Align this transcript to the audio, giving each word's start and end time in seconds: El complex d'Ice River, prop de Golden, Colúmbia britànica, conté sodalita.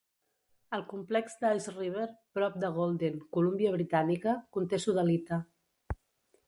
El 0.77 0.83
complex 0.93 1.35
d'Ice 1.41 1.73
River, 1.75 2.07
prop 2.39 2.57
de 2.65 2.73
Golden, 2.79 3.21
Colúmbia 3.39 3.75
britànica, 3.77 4.35
conté 4.59 4.83
sodalita. 4.87 5.43